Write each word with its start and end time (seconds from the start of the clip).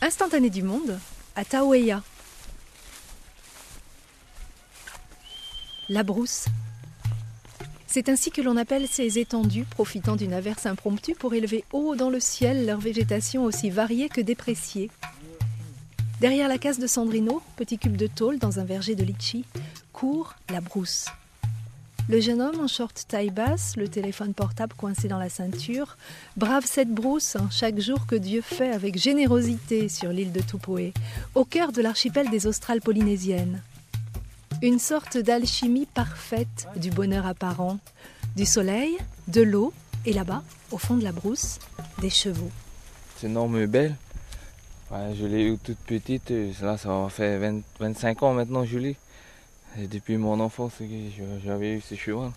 Instantané 0.00 0.50
du 0.50 0.62
monde 0.62 0.98
à 1.34 1.44
Taoueya. 1.44 2.02
La 5.88 6.02
brousse. 6.02 6.46
C'est 7.86 8.08
ainsi 8.08 8.30
que 8.30 8.42
l'on 8.42 8.56
appelle 8.56 8.88
ces 8.88 9.18
étendues 9.18 9.64
profitant 9.64 10.16
d'une 10.16 10.32
averse 10.32 10.66
impromptue 10.66 11.14
pour 11.14 11.34
élever 11.34 11.64
haut 11.72 11.94
dans 11.94 12.10
le 12.10 12.20
ciel 12.20 12.66
leur 12.66 12.80
végétation 12.80 13.44
aussi 13.44 13.70
variée 13.70 14.08
que 14.08 14.20
dépréciée. 14.20 14.90
Derrière 16.20 16.48
la 16.48 16.58
case 16.58 16.78
de 16.78 16.86
Sandrino, 16.86 17.42
petit 17.56 17.78
cube 17.78 17.96
de 17.96 18.06
tôle 18.06 18.38
dans 18.38 18.58
un 18.58 18.64
verger 18.64 18.94
de 18.94 19.04
litchi, 19.04 19.44
court 19.92 20.34
la 20.50 20.60
brousse. 20.60 21.06
Le 22.06 22.20
jeune 22.20 22.42
homme 22.42 22.60
en 22.60 22.68
short 22.68 23.06
taille 23.08 23.30
basse, 23.30 23.76
le 23.78 23.88
téléphone 23.88 24.34
portable 24.34 24.74
coincé 24.74 25.08
dans 25.08 25.18
la 25.18 25.30
ceinture, 25.30 25.96
brave 26.36 26.66
cette 26.66 26.90
brousse 26.90 27.34
hein, 27.34 27.48
chaque 27.50 27.80
jour 27.80 28.06
que 28.06 28.14
Dieu 28.14 28.42
fait 28.42 28.70
avec 28.70 28.98
générosité 28.98 29.88
sur 29.88 30.10
l'île 30.10 30.30
de 30.30 30.42
Tupoé, 30.42 30.92
au 31.34 31.46
cœur 31.46 31.72
de 31.72 31.80
l'archipel 31.80 32.28
des 32.28 32.46
Australes 32.46 32.82
polynésiennes. 32.82 33.62
Une 34.60 34.78
sorte 34.78 35.16
d'alchimie 35.16 35.86
parfaite 35.86 36.68
du 36.76 36.90
bonheur 36.90 37.24
apparent, 37.24 37.78
du 38.36 38.44
soleil, 38.44 38.98
de 39.28 39.40
l'eau 39.40 39.72
et 40.04 40.12
là-bas, 40.12 40.42
au 40.72 40.76
fond 40.76 40.96
de 40.96 41.04
la 41.04 41.12
brousse, 41.12 41.58
des 42.02 42.10
chevaux. 42.10 42.50
C'est 43.16 43.28
énorme 43.28 43.64
belle. 43.64 43.96
je 44.90 45.24
l'ai 45.24 45.44
eu 45.44 45.56
toute 45.56 45.78
petite, 45.78 46.30
là 46.60 46.76
ça 46.76 46.88
va 46.90 47.08
faire 47.08 47.40
25 47.80 48.22
ans 48.22 48.34
maintenant 48.34 48.66
je 48.66 48.92
depuis 49.76 50.16
mon 50.16 50.38
enfance 50.40 50.74
j'avais 51.44 51.74
eu 51.74 51.80
ce 51.80 51.94
cheval. 51.94 52.30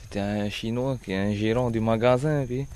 C'était 0.00 0.20
un 0.20 0.48
Chinois 0.50 0.98
qui 1.02 1.12
est 1.12 1.18
un 1.18 1.32
gérant 1.32 1.70
du 1.70 1.80
magasin. 1.80 2.44
Puis 2.46 2.66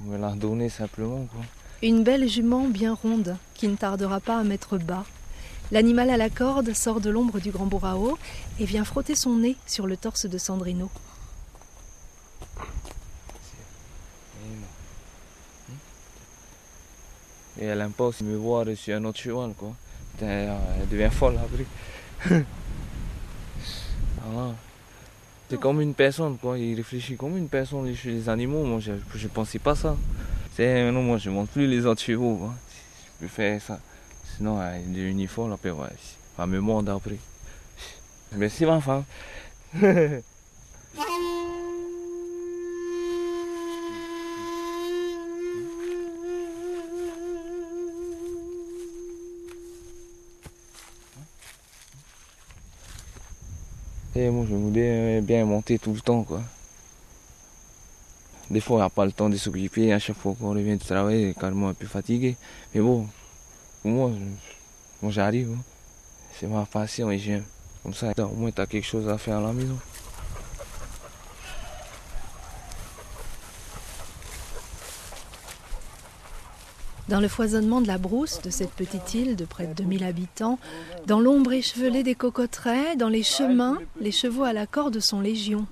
on 0.00 0.10
me 0.10 0.18
l'a 0.18 0.30
donné 0.30 0.68
simplement. 0.68 1.26
Une 1.82 2.02
belle 2.02 2.28
jument 2.28 2.66
bien 2.66 2.94
ronde 2.94 3.36
qui 3.54 3.68
ne 3.68 3.76
tardera 3.76 4.20
pas 4.20 4.38
à 4.38 4.44
mettre 4.44 4.78
bas. 4.78 5.04
L'animal 5.70 6.10
à 6.10 6.16
la 6.16 6.30
corde 6.30 6.72
sort 6.72 7.00
de 7.00 7.10
l'ombre 7.10 7.38
du 7.38 7.50
grand 7.50 7.66
bourrao 7.66 8.18
et 8.58 8.64
vient 8.64 8.84
frotter 8.84 9.14
son 9.14 9.36
nez 9.36 9.56
sur 9.66 9.86
le 9.86 9.96
torse 9.96 10.26
de 10.26 10.38
Sandrino. 10.38 10.90
Et 17.60 17.66
elle 17.66 17.80
aime 17.80 17.92
pas 17.92 18.04
aussi 18.04 18.24
me 18.24 18.36
voir 18.36 18.64
sur 18.74 18.96
un 18.96 19.04
autre 19.04 19.18
cheval, 19.18 19.52
quoi 19.56 19.74
elle 20.20 20.88
devient 20.90 21.10
folle 21.10 21.36
après. 21.42 22.44
Ah. 24.22 24.52
C'est 25.48 25.58
comme 25.58 25.80
une 25.80 25.94
personne, 25.94 26.36
quoi. 26.38 26.56
Il 26.56 26.76
réfléchit 26.76 27.16
comme 27.16 27.36
une 27.36 27.48
personne 27.48 27.92
chez 27.96 28.12
les 28.12 28.28
animaux. 28.28 28.62
Moi, 28.62 28.78
je 28.78 28.92
ne 28.92 29.28
pensais 29.28 29.58
pas 29.58 29.74
ça. 29.74 29.96
C'est, 30.54 30.92
non, 30.92 31.02
moi, 31.02 31.18
je 31.18 31.30
monte 31.30 31.50
plus 31.50 31.66
les 31.66 31.84
autres 31.86 32.02
chevaux. 32.02 32.50
Je 33.18 33.24
peux 33.24 33.28
faire 33.28 33.60
ça. 33.60 33.80
Sinon, 34.36 34.62
elle 34.62 34.82
est 34.82 35.02
devenue 35.02 35.26
folle 35.26 35.52
après. 35.52 35.70
Ouais. 35.70 35.88
Elle 36.38 36.46
me 36.46 36.90
après. 36.90 37.16
Merci, 38.36 38.64
ma 38.64 38.80
femme. 38.80 39.02
Et 54.16 54.28
moi, 54.28 54.44
je 54.48 54.54
voulais 54.54 55.20
bien 55.20 55.44
monter 55.44 55.78
tout 55.78 55.92
le 55.92 56.00
temps, 56.00 56.24
quoi. 56.24 56.42
Des 58.50 58.60
fois, 58.60 58.78
on 58.78 58.80
n'a 58.80 58.90
pas 58.90 59.04
le 59.04 59.12
temps 59.12 59.28
de 59.28 59.36
s'occuper. 59.36 59.92
À 59.92 60.00
chaque 60.00 60.16
fois 60.16 60.34
qu'on 60.38 60.50
revient 60.50 60.76
du 60.76 60.84
travail, 60.84 61.26
on 61.26 61.28
est 61.30 61.38
carrément 61.38 61.68
un 61.68 61.74
peu 61.74 61.86
fatigué. 61.86 62.36
Mais 62.74 62.80
bon, 62.80 63.06
pour 63.82 63.90
moi, 63.92 64.10
moi 65.00 65.12
j'arrive. 65.12 65.52
Hein. 65.52 65.62
C'est 66.34 66.48
ma 66.48 66.66
passion 66.66 67.10
et 67.12 67.18
j'aime. 67.18 67.44
Comme 67.84 67.94
ça, 67.94 68.12
au 68.18 68.34
moins, 68.34 68.50
tu 68.50 68.60
as 68.60 68.66
quelque 68.66 68.86
chose 68.86 69.08
à 69.08 69.16
faire 69.16 69.36
à 69.36 69.42
la 69.42 69.52
maison. 69.52 69.78
Dans 77.10 77.18
le 77.18 77.26
foisonnement 77.26 77.80
de 77.80 77.88
la 77.88 77.98
brousse 77.98 78.40
de 78.40 78.50
cette 78.50 78.70
petite 78.70 79.14
île 79.14 79.34
de 79.34 79.44
près 79.44 79.66
de 79.66 79.72
2000 79.72 80.04
habitants, 80.04 80.60
dans 81.08 81.18
l'ombre 81.18 81.52
échevelée 81.52 82.04
des 82.04 82.14
cocoteraies, 82.14 82.94
dans 82.94 83.08
les 83.08 83.24
chemins, 83.24 83.78
les 84.00 84.12
chevaux 84.12 84.44
à 84.44 84.52
la 84.52 84.64
corde 84.64 85.00
sont 85.00 85.20
légion, 85.20 85.66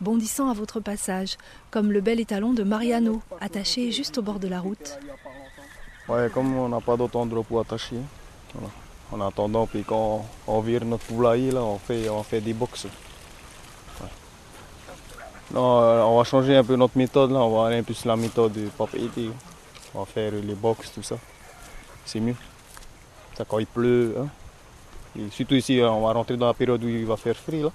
bondissant 0.00 0.48
à 0.48 0.54
votre 0.54 0.78
passage, 0.78 1.36
comme 1.72 1.90
le 1.90 2.00
bel 2.00 2.20
étalon 2.20 2.52
de 2.52 2.62
Mariano, 2.62 3.20
attaché 3.40 3.90
juste 3.90 4.18
au 4.18 4.22
bord 4.22 4.38
de 4.38 4.46
la 4.46 4.60
route. 4.60 5.00
Ouais, 6.08 6.30
comme 6.32 6.56
on 6.56 6.68
n'a 6.68 6.80
pas 6.80 6.96
d'autre 6.96 7.16
endroit 7.16 7.42
pour 7.42 7.58
attacher, 7.58 7.96
en 9.10 9.20
attendant, 9.20 9.66
puis 9.66 9.82
quand 9.82 10.24
on 10.46 10.60
vire 10.60 10.84
notre 10.84 11.06
poulailler, 11.06 11.50
là, 11.50 11.60
on, 11.60 11.78
fait, 11.78 12.08
on 12.08 12.22
fait 12.22 12.40
des 12.40 12.52
boxes. 12.52 12.86
Non, 15.52 15.60
on 15.60 16.18
va 16.18 16.22
changer 16.22 16.56
un 16.56 16.62
peu 16.62 16.76
notre 16.76 16.96
méthode, 16.96 17.32
là. 17.32 17.40
on 17.40 17.50
va 17.50 17.66
aller 17.66 17.78
un 17.78 17.82
peu 17.82 17.94
sur 17.94 18.06
la 18.06 18.16
méthode 18.16 18.52
du 18.52 18.66
papier. 18.78 19.10
On 19.94 20.00
va 20.00 20.06
faire 20.06 20.32
les 20.32 20.54
box, 20.54 20.92
tout 20.94 21.02
ça. 21.02 21.16
C'est 22.04 22.20
mieux. 22.20 22.36
Ça, 23.36 23.44
quand 23.44 23.58
il 23.58 23.66
pleut, 23.66 24.14
hein. 24.18 24.28
Et 25.18 25.30
surtout 25.30 25.54
ici, 25.54 25.80
on 25.82 26.06
va 26.06 26.12
rentrer 26.12 26.36
dans 26.36 26.46
la 26.46 26.54
période 26.54 26.82
où 26.84 26.88
il 26.88 27.06
va 27.06 27.16
faire 27.16 27.36
frais. 27.36 27.60
Là. 27.60 27.70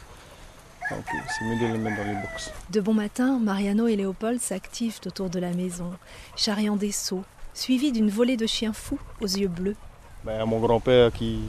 Donc 0.92 1.06
c'est 1.06 1.46
mieux 1.46 1.60
de 1.60 1.74
les 1.74 1.78
mettre 1.78 1.98
dans 1.98 2.08
les 2.08 2.16
box. 2.16 2.52
De 2.70 2.82
bon 2.82 2.94
matin, 2.94 3.40
Mariano 3.40 3.88
et 3.88 3.96
Léopold 3.96 4.40
s'activent 4.40 5.00
autour 5.06 5.30
de 5.30 5.40
la 5.40 5.52
maison, 5.52 5.92
charriant 6.36 6.76
des 6.76 6.92
seaux, 6.92 7.24
suivis 7.54 7.92
d'une 7.92 8.10
volée 8.10 8.38
de 8.38 8.46
chiens 8.46 8.74
fous 8.74 9.00
aux 9.22 9.28
yeux 9.28 9.48
bleus. 9.48 9.76
Ben, 10.24 10.46
mon 10.46 10.60
grand-père 10.60 11.12
qui 11.12 11.42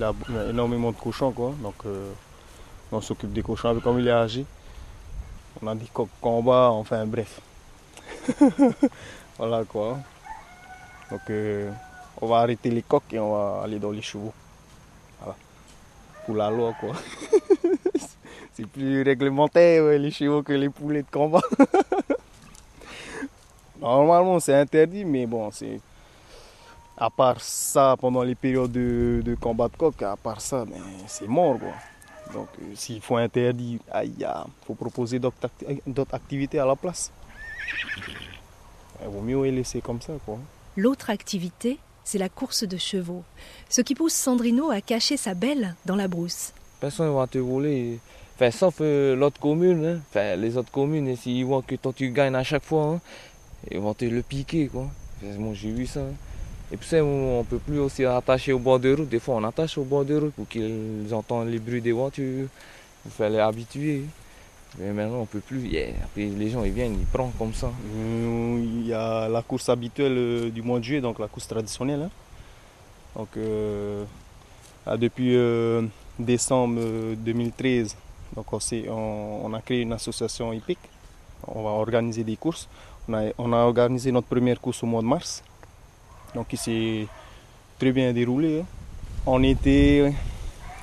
a 0.00 0.12
énormément 0.48 0.92
de 0.92 0.96
cochons, 0.96 1.32
quoi. 1.32 1.54
Donc 1.62 1.74
euh, 1.86 2.12
on 2.92 3.00
s'occupe 3.00 3.32
des 3.32 3.42
cochons. 3.42 3.80
Comme 3.80 3.98
il 3.98 4.08
est 4.08 4.12
âgé, 4.12 4.44
on 5.62 5.66
a 5.66 5.74
dit 5.74 5.90
combat, 6.20 6.70
enfin 6.70 7.06
bref. 7.06 7.40
Voilà 9.40 9.64
quoi. 9.64 9.98
Donc 11.10 11.22
euh, 11.30 11.70
on 12.20 12.26
va 12.26 12.40
arrêter 12.40 12.68
les 12.68 12.82
coques 12.82 13.10
et 13.10 13.18
on 13.18 13.32
va 13.32 13.62
aller 13.64 13.78
dans 13.78 13.90
les 13.90 14.02
chevaux. 14.02 14.34
Voilà. 15.18 15.34
Pour 16.26 16.36
la 16.36 16.50
loi 16.50 16.74
quoi. 16.78 16.92
c'est 18.52 18.66
plus 18.66 19.00
réglementaire 19.00 19.98
les 19.98 20.10
chevaux 20.10 20.42
que 20.42 20.52
les 20.52 20.68
poulets 20.68 21.00
de 21.00 21.10
combat. 21.10 21.40
Normalement 23.80 24.40
c'est 24.40 24.54
interdit 24.54 25.06
mais 25.06 25.24
bon 25.24 25.50
c'est. 25.50 25.80
À 26.98 27.08
part 27.08 27.40
ça, 27.40 27.96
pendant 27.98 28.22
les 28.22 28.34
périodes 28.34 28.72
de, 28.72 29.34
combat 29.40 29.68
de 29.68 29.76
coq, 29.78 30.02
à 30.02 30.16
part 30.16 30.42
ça, 30.42 30.66
ben, 30.66 30.82
c'est 31.06 31.26
mort 31.26 31.58
quoi. 31.58 31.72
Donc 32.34 32.48
euh, 32.60 32.74
s'il 32.74 33.00
faut 33.00 33.16
interdire, 33.16 33.80
il 34.04 34.26
faut 34.66 34.74
proposer 34.74 35.18
d'autres 35.18 36.14
activités 36.14 36.58
à 36.58 36.66
la 36.66 36.76
place. 36.76 37.10
Il 39.02 39.08
vaut 39.08 39.20
mieux 39.20 39.42
les 39.42 39.52
laisser 39.52 39.80
comme 39.80 40.00
ça. 40.00 40.12
quoi. 40.24 40.38
L'autre 40.76 41.10
activité, 41.10 41.78
c'est 42.04 42.18
la 42.18 42.28
course 42.28 42.64
de 42.64 42.76
chevaux. 42.76 43.22
Ce 43.68 43.80
qui 43.80 43.94
pousse 43.94 44.14
Sandrino 44.14 44.70
à 44.70 44.80
cacher 44.80 45.16
sa 45.16 45.34
belle 45.34 45.74
dans 45.86 45.96
la 45.96 46.08
brousse. 46.08 46.52
Personne 46.80 47.08
ne 47.08 47.14
va 47.14 47.26
te 47.26 47.38
voler. 47.38 47.98
Enfin, 48.36 48.50
sauf 48.50 48.76
euh, 48.80 49.14
l'autre 49.16 49.40
commune. 49.40 49.84
Hein. 49.84 50.00
Enfin, 50.10 50.36
les 50.36 50.56
autres 50.56 50.70
communes, 50.70 51.14
s'ils 51.16 51.44
voient 51.44 51.62
que 51.62 51.74
toi 51.74 51.92
tu 51.94 52.10
gagnes 52.10 52.34
à 52.34 52.42
chaque 52.42 52.64
fois, 52.64 52.84
hein, 52.84 53.00
ils 53.70 53.78
vont 53.78 53.94
te 53.94 54.04
le 54.04 54.22
piquer. 54.22 54.68
Quoi. 54.68 54.86
Moi, 55.22 55.52
j'ai 55.54 55.70
vu 55.70 55.86
ça. 55.86 56.00
Hein. 56.00 56.14
Et 56.72 56.76
puis 56.76 56.88
ça, 56.88 57.04
on 57.04 57.44
peut 57.44 57.58
plus 57.58 57.78
aussi 57.80 58.04
attacher 58.04 58.52
au 58.52 58.58
bord 58.58 58.78
de 58.78 58.94
route. 58.94 59.08
Des 59.08 59.18
fois, 59.18 59.36
on 59.36 59.44
attache 59.44 59.76
au 59.76 59.84
bord 59.84 60.04
de 60.04 60.16
route 60.16 60.32
pour 60.34 60.48
qu'ils 60.48 61.08
entendent 61.12 61.48
les 61.48 61.58
bruits 61.58 61.82
des 61.82 61.92
voitures. 61.92 62.46
Il 63.04 63.10
faut 63.10 63.28
les 63.28 63.38
habituer. 63.38 64.04
Mais 64.78 64.92
maintenant, 64.92 65.18
on 65.18 65.20
ne 65.22 65.26
peut 65.26 65.40
plus. 65.40 65.60
les 66.16 66.50
gens 66.50 66.64
ils 66.64 66.72
viennent, 66.72 66.98
ils 66.98 67.06
prennent 67.06 67.32
comme 67.38 67.52
ça. 67.54 67.72
Il 67.94 68.86
y 68.86 68.92
a 68.92 69.28
la 69.28 69.42
course 69.42 69.68
habituelle 69.68 70.16
euh, 70.16 70.50
du 70.50 70.62
mois 70.62 70.78
de 70.78 70.84
juillet, 70.84 71.00
donc 71.00 71.18
la 71.18 71.26
course 71.26 71.48
traditionnelle. 71.48 72.02
Hein. 72.02 72.10
Donc, 73.16 73.28
euh, 73.36 74.04
depuis 74.96 75.34
euh, 75.34 75.82
décembre 76.18 76.80
2013, 77.16 77.96
donc 78.36 78.46
on, 78.52 79.52
a 79.52 79.60
créé 79.60 79.80
une 79.82 79.92
association 79.92 80.52
hippique. 80.52 80.78
On 81.48 81.62
va 81.62 81.70
organiser 81.70 82.22
des 82.22 82.36
courses. 82.36 82.68
On 83.08 83.14
a, 83.14 83.32
on 83.38 83.52
a 83.52 83.56
organisé 83.56 84.12
notre 84.12 84.28
première 84.28 84.60
course 84.60 84.82
au 84.84 84.86
mois 84.86 85.02
de 85.02 85.06
mars. 85.06 85.42
Donc, 86.34 86.52
il 86.52 86.58
s'est 86.58 87.06
très 87.78 87.90
bien 87.90 88.12
déroulé. 88.12 88.60
Hein. 88.60 88.66
On 89.26 89.42
était 89.42 90.12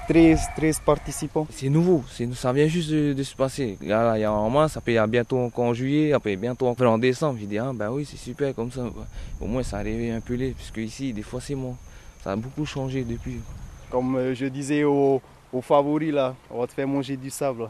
13, 0.07 0.39
13 0.55 0.79
participants. 0.79 1.45
C'est 1.49 1.67
nouveau, 1.67 2.01
ça 2.33 2.53
vient 2.53 2.67
juste 2.67 2.91
de, 2.91 3.23
se 3.23 3.35
passer. 3.35 3.77
il 3.81 3.87
y 3.89 3.91
a 3.91 4.31
en 4.31 4.49
mars, 4.49 4.73
ça 4.73 4.81
peut 4.81 4.93
bientôt 5.05 5.51
en 5.53 5.73
juillet, 5.73 6.13
après 6.13 6.37
bientôt 6.37 6.67
en 6.67 6.97
décembre. 6.97 7.37
J'ai 7.39 7.45
dit, 7.45 7.57
ah 7.57 7.71
ben 7.73 7.91
oui, 7.91 8.05
c'est 8.05 8.17
super 8.17 8.55
comme 8.55 8.71
ça. 8.71 8.85
Au 9.41 9.47
moins, 9.47 9.63
ça 9.63 9.77
arrivait 9.77 10.11
un 10.11 10.21
peu 10.21 10.35
laid, 10.35 10.53
puisque 10.53 10.77
ici, 10.77 11.11
des 11.11 11.23
fois, 11.23 11.41
c'est 11.41 11.55
moi. 11.55 11.73
Ça 12.23 12.31
a 12.31 12.35
beaucoup 12.37 12.65
changé 12.65 13.03
depuis. 13.03 13.41
Comme 13.91 14.15
euh, 14.15 14.33
je 14.33 14.45
disais 14.45 14.85
aux, 14.85 15.21
favoris, 15.61 16.13
là, 16.13 16.35
on 16.49 16.61
va 16.61 16.67
te 16.67 16.73
faire 16.73 16.87
manger 16.87 17.17
du 17.17 17.29
sable. 17.29 17.69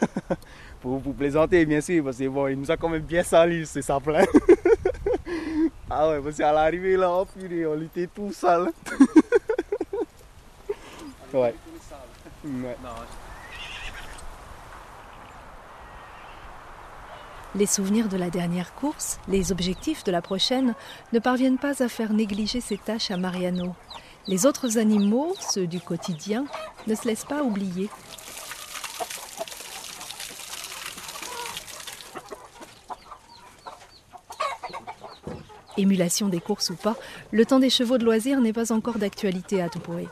pour, 0.80 1.00
pour 1.00 1.14
plaisanter, 1.14 1.66
bien 1.66 1.80
sûr, 1.80 2.04
parce 2.04 2.18
que 2.18 2.28
bon, 2.28 2.46
il 2.46 2.58
nous 2.58 2.70
a 2.70 2.76
quand 2.76 2.88
même 2.88 3.02
bien 3.02 3.24
sali, 3.24 3.66
c'est 3.66 3.82
ça 3.82 3.98
plein. 3.98 4.24
ah 5.90 6.08
ouais, 6.10 6.20
parce 6.20 6.36
qu'à 6.36 6.52
l'arrivée 6.52 6.96
là, 6.96 7.24
purée, 7.36 7.66
on 7.66 7.82
était 7.82 8.06
tout 8.06 8.32
sale. 8.32 8.70
ouais. 11.34 11.54
ouais. 12.44 12.76
Les 17.54 17.66
souvenirs 17.66 18.08
de 18.08 18.16
la 18.16 18.28
dernière 18.28 18.74
course, 18.74 19.18
les 19.26 19.52
objectifs 19.52 20.04
de 20.04 20.12
la 20.12 20.20
prochaine 20.20 20.74
ne 21.12 21.18
parviennent 21.18 21.58
pas 21.58 21.82
à 21.82 21.88
faire 21.88 22.12
négliger 22.12 22.60
ces 22.60 22.76
tâches 22.76 23.10
à 23.10 23.16
Mariano. 23.16 23.74
Les 24.26 24.44
autres 24.44 24.76
animaux, 24.76 25.34
ceux 25.40 25.66
du 25.66 25.80
quotidien, 25.80 26.44
ne 26.86 26.94
se 26.94 27.08
laissent 27.08 27.24
pas 27.24 27.42
oublier. 27.42 27.88
Émulation 35.78 36.28
des 36.28 36.40
courses 36.40 36.70
ou 36.70 36.76
pas, 36.76 36.96
le 37.30 37.46
temps 37.46 37.60
des 37.60 37.70
chevaux 37.70 37.96
de 37.96 38.04
loisirs 38.04 38.40
n'est 38.40 38.52
pas 38.52 38.72
encore 38.72 38.98
d'actualité 38.98 39.62
à 39.62 39.70
Tupoué. 39.70 40.06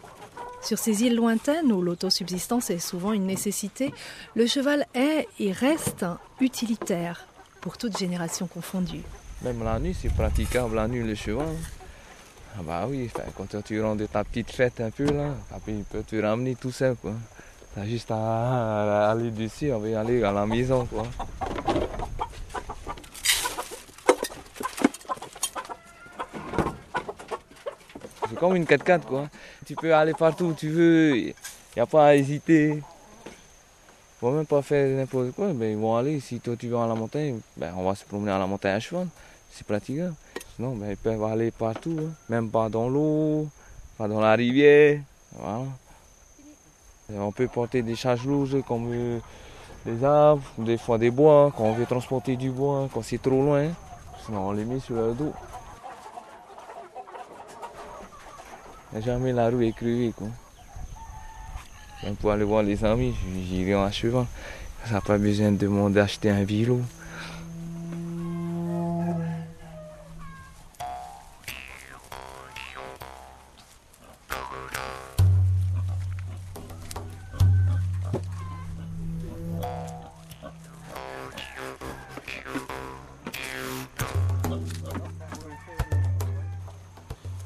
Sur 0.67 0.81
ces 0.81 1.05
îles 1.05 1.15
lointaines 1.15 1.71
où 1.71 1.81
l'autosubsistance 1.81 2.71
est 2.71 2.81
souvent 2.81 3.13
une 3.13 3.25
nécessité, 3.25 3.95
le 4.35 4.49
cheval 4.49 4.85
est 4.95 5.29
et 5.39 5.53
reste 5.53 6.05
utilitaire 6.41 7.25
pour 7.61 7.79
toute 7.79 7.97
génération 7.97 8.49
confondue. 8.49 9.03
Même 9.43 9.63
la 9.63 9.79
nuit, 9.79 9.97
c'est 9.97 10.13
praticable 10.13 10.75
la 10.75 10.89
nuit 10.89 11.05
le 11.05 11.15
cheval. 11.15 11.55
Ah 12.59 12.63
bah 12.67 12.87
oui, 12.91 13.09
quand 13.37 13.63
tu 13.63 13.81
de 13.81 14.07
ta 14.07 14.25
petite 14.25 14.51
fête 14.51 14.81
un 14.81 14.91
peu 14.91 15.05
là, 15.05 15.37
après 15.55 15.71
il 15.71 15.85
peut 15.85 16.03
te 16.03 16.17
ramener 16.17 16.57
tout 16.57 16.73
seul 16.73 16.97
quoi. 16.97 17.13
T'as 17.77 17.85
juste 17.85 18.11
à, 18.11 19.13
aller 19.13 19.31
dessus, 19.31 19.71
aller 19.71 20.25
à 20.25 20.33
la 20.33 20.47
maison 20.47 20.85
quoi. 20.87 21.05
C'est 28.37 28.41
comme 28.41 28.55
une 28.55 28.65
4x4 28.65 29.00
quoi. 29.00 29.31
Tu 29.65 29.75
peux 29.75 29.94
aller 29.94 30.12
partout 30.12 30.47
où 30.47 30.53
tu 30.53 30.69
veux, 30.69 31.17
il 31.17 31.35
n'y 31.75 31.81
a 31.81 31.87
pas 31.87 32.09
à 32.09 32.15
hésiter. 32.15 32.75
Ils 32.75 32.83
vont 34.21 34.33
même 34.33 34.44
pas 34.44 34.61
faire 34.61 34.94
n'importe 34.94 35.31
quoi, 35.31 35.55
mais 35.55 35.73
ils 35.73 35.79
vont 35.79 35.97
aller. 35.97 36.21
Si 36.21 36.38
toi 36.41 36.55
tu 36.55 36.69
vas 36.69 36.85
à 36.85 36.87
la 36.87 36.94
montagne, 36.94 37.41
ben, 37.56 37.73
on 37.79 37.85
va 37.88 37.94
se 37.94 38.05
promener 38.05 38.33
à 38.33 38.38
la 38.38 38.47
montagne 38.47 38.75
à 38.75 38.81
cheval. 38.81 39.06
C'est 39.50 39.67
pratique. 39.67 40.00
Non, 40.59 40.75
mais 40.75 40.91
ils 40.91 40.97
peuvent 40.99 41.25
aller 41.25 41.50
partout, 41.50 41.97
hein. 41.99 42.11
même 42.29 42.50
pas 42.50 42.69
dans 42.69 42.91
l'eau, 42.91 43.49
pas 43.97 44.06
dans 44.06 44.21
la 44.21 44.35
rivière. 44.35 45.00
Voilà. 45.32 45.65
on 47.15 47.32
peut 47.32 47.49
porter 47.49 47.81
des 47.81 47.97
charges 47.97 48.27
lourdes 48.27 48.62
comme 48.69 48.93
euh, 48.93 49.19
des 49.87 50.05
arbres, 50.05 50.44
des 50.59 50.77
fois 50.77 50.99
des 50.99 51.11
bois, 51.11 51.55
quand 51.56 51.65
on 51.65 51.73
veut 51.73 51.87
transporter 51.87 52.37
du 52.37 52.50
bois, 52.50 52.91
quand 52.93 53.03
c'est 53.03 53.23
trop 53.23 53.31
loin. 53.43 53.69
Sinon 54.27 54.49
on 54.49 54.53
les 54.53 54.67
met 54.67 54.81
sur 54.81 54.97
le 54.97 55.15
dos. 55.15 55.32
Jamais 59.04 59.32
la 59.32 59.50
roue 59.50 59.60
est 59.60 59.72
quoi. 60.16 60.28
Même 62.02 62.16
pour 62.16 62.31
aller 62.31 62.44
voir 62.44 62.62
les 62.62 62.82
amis, 62.82 63.14
j'irai 63.46 63.75
en 63.75 63.90
cheval. 63.93 64.25
Ça 64.84 64.94
n'a 64.94 65.00
pas 65.00 65.19
besoin 65.19 65.52
de 65.52 65.58
demander 65.58 65.96
d'acheter 65.96 66.31
un 66.31 66.44
vélo. 66.44 66.81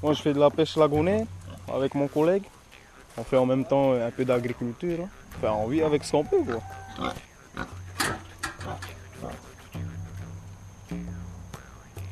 Moi, 0.02 0.14
je 0.14 0.22
fais 0.22 0.32
de 0.32 0.38
la 0.38 0.48
pêche 0.48 0.76
lagonaire 0.76 1.26
avec 1.74 1.94
mon 1.94 2.08
collègue. 2.08 2.44
On 3.16 3.24
fait 3.24 3.36
en 3.36 3.46
même 3.46 3.64
temps 3.64 3.92
un 3.92 4.10
peu 4.10 4.24
d'agriculture. 4.24 4.98
Hein. 5.02 5.08
Enfin, 5.36 5.52
on 5.52 5.66
vit 5.66 5.82
avec 5.82 6.04
ce 6.04 6.12
qu'on 6.12 6.24
peut, 6.24 6.42
quoi. 6.42 6.60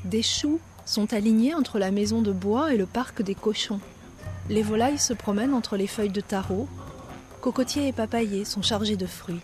Des 0.05 0.23
choux 0.23 0.61
sont 0.87 1.13
alignés 1.13 1.55
entre 1.55 1.79
la 1.79 1.91
maison 1.91 2.23
de 2.23 2.33
bois 2.33 2.73
et 2.73 2.79
le 2.79 2.87
parc 2.87 3.23
des 3.23 3.35
cochons. 3.35 3.81
Les 4.49 4.63
volailles 4.63 4.99
se 4.99 5.13
promènent 5.13 5.53
entre 5.53 5.77
les 5.77 5.87
feuilles 5.87 6.09
de 6.09 6.23
taro. 6.23 6.67
Cocotiers 7.43 7.89
et 7.89 7.93
papayers 7.93 8.45
sont 8.45 8.63
chargés 8.63 8.97
de 8.97 9.07
fruits. 9.07 9.41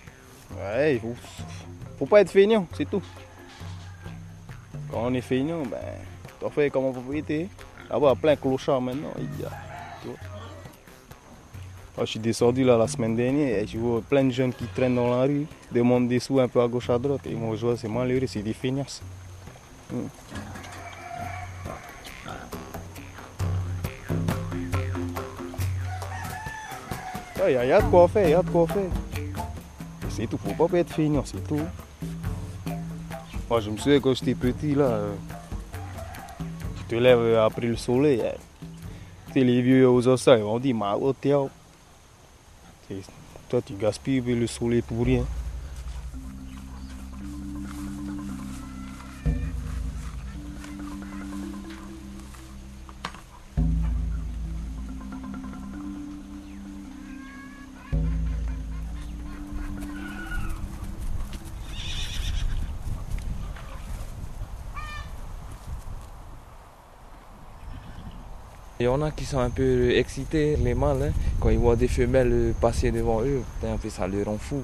Ouais, 0.56 0.94
il 0.94 1.00
faut, 1.00 1.14
faut 1.98 2.06
pas 2.06 2.22
être 2.22 2.30
feignant, 2.30 2.66
c'est 2.76 2.88
tout. 2.88 3.02
Quand 4.90 5.02
on 5.04 5.14
est 5.14 5.20
feignant, 5.20 5.62
ben, 5.64 5.78
on 6.40 6.50
fait 6.50 6.70
comme 6.70 6.92
propriété. 6.92 7.48
Là-bas, 7.90 8.14
plein 8.14 8.34
de 8.34 8.40
clochards 8.40 8.80
maintenant. 8.80 9.12
Il 9.18 9.40
y 9.40 9.44
a, 9.44 9.50
je 12.00 12.04
suis 12.06 12.20
descendu 12.20 12.64
là 12.64 12.76
la 12.76 12.88
semaine 12.88 13.14
dernière 13.14 13.58
et 13.58 13.66
je 13.66 13.78
vois 13.78 14.02
plein 14.02 14.24
de 14.24 14.30
jeunes 14.30 14.52
qui 14.52 14.66
traînent 14.66 14.96
dans 14.96 15.10
la 15.10 15.22
rue, 15.22 15.46
demandent 15.72 16.08
des 16.08 16.18
sous 16.18 16.40
un 16.40 16.48
peu 16.48 16.60
à 16.60 16.68
gauche 16.68 16.90
à 16.90 16.98
droite. 16.98 17.26
Et 17.26 17.34
moi 17.34 17.56
je 17.56 17.64
vois 17.66 17.76
c'est 17.76 17.88
malheureux, 17.88 18.26
c'est 18.26 18.42
des 18.42 18.52
feignasses. 18.52 19.02
Hmm. 19.92 20.06
Il 27.46 27.52
y, 27.52 27.72
a 27.72 27.78
de 27.82 27.86
quoi 27.90 28.08
faire, 28.08 28.26
il 28.26 28.30
y 28.30 28.34
a 28.34 28.42
de 28.42 28.48
quoi 28.48 28.66
faire. 28.66 28.90
C'est 30.08 30.26
tout, 30.26 30.38
faut 30.38 30.66
pas 30.66 30.78
être 30.78 30.90
feignant, 30.90 31.22
c'est 31.26 31.46
tout. 31.46 31.60
Moi 33.50 33.60
je 33.60 33.68
me 33.68 33.76
souviens 33.76 34.00
quand 34.00 34.14
j'étais 34.14 34.34
petit 34.34 34.74
là, 34.74 34.84
euh, 34.84 35.12
tu 36.78 36.84
te 36.84 36.94
lèves 36.94 37.36
après 37.36 37.66
le 37.66 37.76
soleil. 37.76 38.22
Les 39.34 39.62
vieux 39.62 39.88
aux 39.88 40.06
ossailles, 40.06 40.42
on 40.42 40.60
dit 40.60 40.72
ma 40.72 40.94
hôtel. 40.94 41.48
Toi, 43.48 43.60
tu 43.62 43.74
gaspilles 43.74 44.20
le 44.20 44.46
soleil 44.46 44.80
pour 44.80 45.04
rien. 45.04 45.24
En 68.94 69.02
a 69.02 69.10
qui 69.10 69.24
sont 69.24 69.38
un 69.38 69.50
peu 69.50 69.90
excités, 69.96 70.56
les 70.56 70.74
mâles, 70.74 71.02
hein. 71.02 71.12
quand 71.40 71.50
ils 71.50 71.58
voient 71.58 71.76
des 71.76 71.88
femelles 71.88 72.54
passer 72.60 72.90
devant 72.90 73.22
eux, 73.22 73.42
ça 73.88 74.06
les 74.06 74.22
rend 74.22 74.38
fous. 74.38 74.62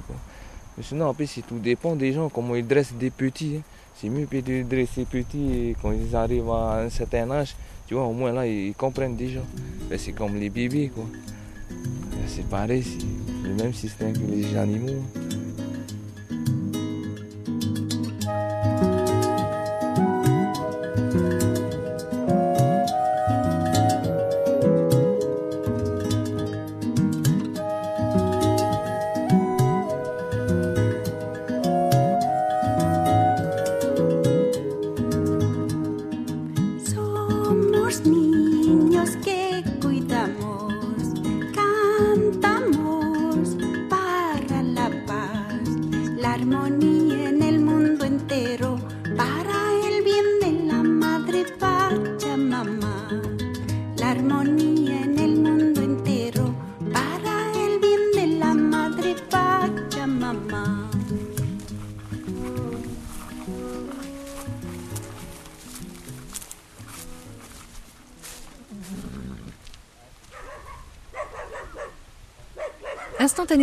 Mais 0.77 0.83
sinon, 0.83 1.07
en 1.07 1.13
plus, 1.13 1.41
tout 1.47 1.59
dépend 1.59 1.95
des 1.95 2.13
gens, 2.13 2.29
comment 2.29 2.55
ils 2.55 2.65
dressent 2.65 2.93
des 2.93 3.09
petits. 3.09 3.57
Hein. 3.57 3.61
C'est 3.95 4.09
mieux 4.09 4.25
de 4.25 4.63
dresser 4.63 5.05
petits 5.05 5.53
et 5.53 5.75
quand 5.81 5.91
ils 5.91 6.15
arrivent 6.15 6.49
à 6.49 6.81
un 6.85 6.89
certain 6.89 7.29
âge, 7.29 7.55
tu 7.87 7.93
vois, 7.93 8.05
au 8.05 8.13
moins 8.13 8.31
là, 8.31 8.47
ils 8.47 8.73
comprennent 8.73 9.17
déjà. 9.17 9.41
Ben, 9.89 9.99
c'est 9.99 10.13
comme 10.13 10.35
les 10.35 10.49
bébés, 10.49 10.89
quoi. 10.95 11.05
Ben, 11.69 12.25
c'est 12.25 12.47
pareil, 12.47 12.83
c'est 12.83 13.47
le 13.47 13.53
même 13.53 13.73
système 13.73 14.13
que 14.13 14.31
les 14.31 14.55
animaux. 14.55 15.03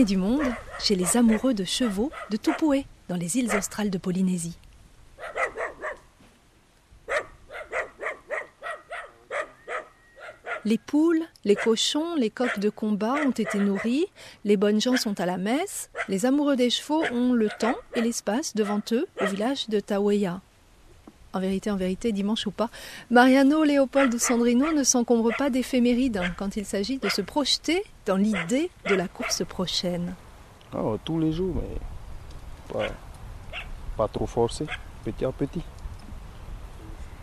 Du 0.08 0.16
monde 0.16 0.54
chez 0.80 0.94
les 0.94 1.18
amoureux 1.18 1.52
de 1.52 1.64
chevaux 1.64 2.10
de 2.30 2.38
Tupoué. 2.38 2.86
dans 3.08 3.16
les 3.16 3.36
îles 3.36 3.54
australes 3.54 3.90
de 3.90 3.98
Polynésie. 3.98 4.58
Les 10.64 10.78
poules, 10.78 11.22
les 11.44 11.56
cochons, 11.56 12.14
les 12.16 12.30
coqs 12.30 12.58
de 12.58 12.70
combat 12.70 13.16
ont 13.26 13.30
été 13.30 13.58
nourris, 13.58 14.06
les 14.44 14.56
bonnes 14.56 14.80
gens 14.80 14.96
sont 14.96 15.18
à 15.20 15.26
la 15.26 15.36
messe, 15.36 15.90
les 16.08 16.24
amoureux 16.26 16.56
des 16.56 16.70
chevaux 16.70 17.04
ont 17.12 17.32
le 17.32 17.48
temps 17.58 17.76
et 17.94 18.00
l'espace 18.00 18.54
devant 18.54 18.80
eux 18.92 19.06
au 19.20 19.26
village 19.26 19.68
de 19.68 19.78
Taweya. 19.80 20.40
En 21.34 21.40
vérité, 21.40 21.70
en 21.70 21.76
vérité, 21.76 22.10
dimanche 22.12 22.46
ou 22.46 22.50
pas, 22.50 22.70
Mariano, 23.10 23.62
Léopold 23.62 24.14
ou 24.14 24.18
Sandrino 24.18 24.72
ne 24.72 24.82
s'encombrent 24.82 25.36
pas 25.36 25.50
d'éphémérides 25.50 26.22
quand 26.38 26.56
il 26.56 26.64
s'agit 26.64 26.98
de 26.98 27.08
se 27.10 27.20
projeter 27.20 27.82
dans 28.06 28.16
l'idée 28.16 28.70
de 28.88 28.94
la 28.94 29.08
course 29.08 29.44
prochaine. 29.44 30.14
Ah, 30.74 30.82
tous 31.04 31.18
les 31.20 31.32
jours, 31.32 31.54
mais 31.56 32.72
pas, 32.72 32.86
pas 33.96 34.08
trop 34.08 34.26
forcé, 34.26 34.66
petit 35.04 35.24
à 35.24 35.32
petit. 35.32 35.62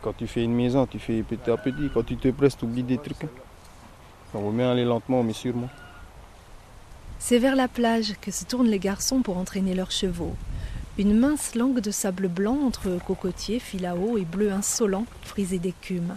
Quand 0.02 0.14
tu 0.14 0.28
fais 0.28 0.44
une 0.44 0.54
maison, 0.54 0.86
tu 0.86 1.00
fais 1.00 1.24
petit 1.24 1.50
à 1.50 1.58
petit. 1.58 1.90
Quand 1.92 2.04
tu 2.04 2.16
te 2.18 2.28
presses, 2.30 2.58
tu 2.58 2.66
oublies 2.66 2.84
des 2.84 3.00
trucs. 3.00 3.24
hein. 3.24 3.30
On 4.36 4.40
vaut 4.42 4.52
mieux 4.52 4.68
aller 4.68 4.86
lentement, 4.86 5.24
mais 5.24 5.34
sûrement. 5.34 5.70
C'est 7.18 7.40
vers 7.40 7.56
la 7.56 7.68
plage 7.68 8.14
que 8.22 8.30
se 8.30 8.46
tournent 8.46 8.68
les 8.68 8.78
garçons 8.80 9.22
pour 9.22 9.38
entraîner 9.38 9.74
leurs 9.74 9.92
chevaux. 9.92 10.36
Une 10.98 11.18
mince 11.20 11.56
langue 11.56 11.80
de 11.82 11.92
sable 11.92 12.28
blanc 12.30 12.58
entre 12.66 12.98
cocotiers, 13.06 13.60
filao 13.60 14.18
et 14.18 14.24
bleu 14.24 14.52
insolent, 14.52 15.06
frisé 15.24 15.60
d'écume. 15.60 16.16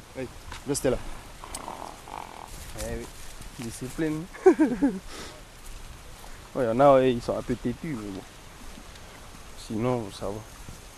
Restez 0.68 0.90
là. 0.90 0.99
Eh 2.80 2.85
oui, 2.99 3.06
discipline. 3.64 4.23
Il 6.56 6.62
y 6.62 6.66
en 6.66 6.80
a, 6.80 6.94
ouais, 6.94 7.12
ils 7.12 7.20
sont 7.23 7.37
un 7.37 7.42
peu 7.42 7.54
têtus, 7.56 7.97
mais 8.00 8.11
bon. 8.14 8.20
Sinon, 9.66 10.04
ça 10.18 10.26
va. 10.26 10.32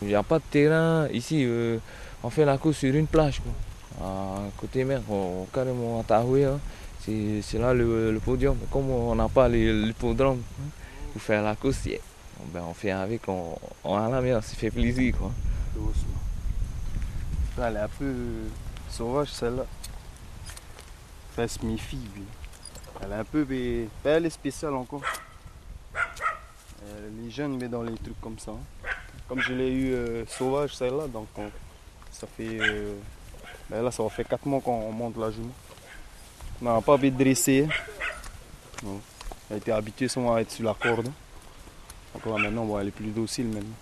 Il 0.03 0.09
n'y 0.09 0.15
a 0.15 0.23
pas 0.23 0.39
de 0.39 0.45
terrain. 0.51 1.09
Ici, 1.09 1.43
euh, 1.45 1.79
on 2.23 2.31
fait 2.31 2.45
la 2.45 2.57
course 2.59 2.77
sur 2.79 2.95
une 2.95 3.07
plage. 3.07 3.41
Quoi. 3.41 4.07
À 4.07 4.41
côté 4.59 4.85
mer, 4.85 5.01
on- 5.11 5.47
carrément 5.53 6.01
à 6.01 6.05
Tahoe. 6.05 6.45
hein. 6.45 6.61
C'est 7.03 7.59
là 7.59 7.73
le, 7.75 8.13
le 8.13 8.21
podium. 8.21 8.57
Comme 8.71 8.91
on 8.91 9.15
n'a 9.15 9.29
pas 9.29 9.49
les- 9.49 9.73
l'hippodrome 9.87 10.39
hein, 10.61 10.69
pour 11.13 11.23
faire 11.23 11.43
la 11.43 11.57
course, 11.57 11.89
ben, 12.53 12.63
on 12.69 12.75
fait 12.75 12.91
avec, 12.91 13.23
on, 13.29 13.57
a 13.85 14.09
la 14.09 14.21
mer, 14.21 14.43
se 14.45 14.55
fait 14.55 14.71
plaisir. 14.71 15.15
Quoi. 15.17 15.31
Elle 17.63 17.77
est 17.77 17.81
un 17.81 17.89
peu 17.89 18.15
sauvage, 18.89 19.29
celle-là. 19.33 19.65
Ça 21.37 21.47
se 21.49 21.65
méfie. 21.65 21.99
Elle 23.03 23.13
est 23.13 23.17
un 23.17 23.25
peu. 23.25 23.45
ben, 23.45 23.89
Elle 24.05 24.27
est 24.27 24.31
spéciale 24.31 24.75
encore. 24.75 25.03
Elle 25.95 27.27
est 27.27 27.31
jeune, 27.31 27.57
mais 27.59 27.69
dans 27.69 27.83
les 27.83 27.95
trucs 27.95 28.21
comme 28.21 28.39
ça. 28.39 28.53
hein. 28.53 28.89
Comme 29.29 29.41
je 29.41 29.53
l'ai 29.53 29.71
eu 29.71 29.93
euh, 29.93 30.25
sauvage, 30.27 30.75
celle-là, 30.75 31.07
donc 31.07 31.29
on- 31.37 31.51
ça 32.11 32.27
fait. 32.27 32.59
euh, 32.61 32.95
ben 33.69 33.83
là, 33.83 33.91
ça 33.91 34.09
faire 34.09 34.27
4 34.27 34.45
mois 34.47 34.61
qu'on 34.61 34.91
monte 34.91 35.17
la 35.17 35.31
jument. 35.31 35.53
On 36.61 36.65
n'a 36.75 36.81
pas 36.81 36.97
bien 36.97 37.11
dressé. 37.11 37.67
hein. 37.71 37.75
Donc, 38.83 39.01
elle 39.51 39.59
était 39.59 39.71
habituée 39.73 40.09
souvent 40.09 40.35
à 40.35 40.41
être 40.41 40.51
sur 40.51 40.65
la 40.65 40.75
corde. 40.75 41.11
Donc 42.15 42.27
là, 42.27 42.43
maintenant, 42.43 42.65
bon, 42.65 42.79
elle 42.79 42.89
est 42.89 42.93
plus 42.93 43.11
docile 43.11 43.47
maintenant. 43.47 43.77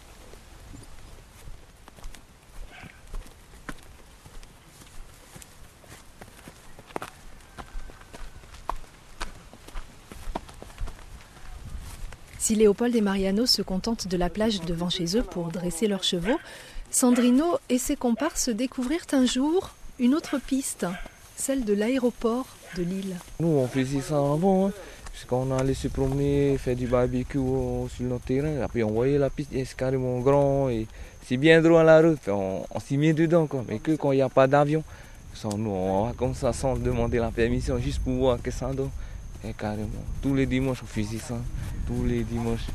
Si 12.39 12.55
Léopold 12.55 12.97
et 12.97 13.03
Mariano 13.03 13.45
se 13.45 13.61
contentent 13.61 14.09
de 14.09 14.17
la 14.17 14.31
plage 14.31 14.63
devant 14.63 14.89
chez 14.89 15.19
eux 15.19 15.23
pour 15.23 15.49
dresser 15.49 15.87
leurs 15.87 16.03
chevaux, 16.03 16.39
Sandrino 16.91 17.59
et 17.69 17.77
ses 17.77 17.95
comparses 17.95 18.49
découvrirent 18.49 19.05
un 19.13 19.27
jour 19.27 19.75
une 19.99 20.15
autre 20.15 20.39
piste, 20.39 20.87
celle 21.37 21.67
de 21.67 21.75
l'aéroport 21.75 22.47
de 22.77 22.83
l'île. 22.85 23.17
Nous, 23.41 23.49
on 23.49 23.69
faisait 23.69 24.01
ça 24.01 24.17
avant. 24.17 24.69
Hein, 24.69 24.73
parce 25.13 25.25
qu'on 25.27 25.51
allait 25.57 25.75
se 25.75 25.89
promener, 25.89 26.57
faire 26.59 26.77
du 26.77 26.87
barbecue 26.87 27.39
au- 27.39 27.89
sur 27.95 28.05
notre 28.07 28.25
terrain. 28.25 28.61
Après, 28.63 28.83
on 28.83 28.91
voyait 28.93 29.19
la 29.19 29.31
piste, 29.31 29.51
c'est 29.53 29.77
carrément 29.77 30.19
grand. 30.21 30.69
et 30.69 30.87
C'est 31.27 31.37
bien 31.37 31.61
droit 31.61 31.83
la 31.83 32.01
route. 32.01 32.29
On, 32.29 32.65
on 32.71 32.81
s'y 32.81 32.97
met 32.97 33.13
dedans. 33.13 33.47
Quoi, 33.47 33.65
mais 33.69 33.79
que 33.79 33.97
quand 33.97 34.13
il 34.13 34.17
n'y 34.17 34.23
a 34.23 34.29
pas 34.29 34.47
d'avion. 34.47 34.83
Nous, 35.57 35.71
on 35.71 36.07
va 36.07 36.13
comme 36.15 36.35
ça 36.35 36.53
sans 36.53 36.77
demander 36.77 37.19
la 37.19 37.31
permission, 37.31 37.79
juste 37.79 38.01
pour 38.03 38.15
voir 38.15 38.43
que 38.43 38.51
ça 38.51 38.73
donne. 38.73 38.91
Et 39.45 39.53
carrément. 39.53 39.89
Tous 40.21 40.35
les 40.35 40.47
dimanches, 40.47 40.83
on 40.83 40.87
faisait 40.87 41.19
ça. 41.19 41.37
Tous 41.87 42.05
les 42.05 42.23
dimanches. 42.25 42.67